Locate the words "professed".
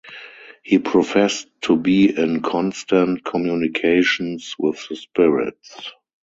0.79-1.45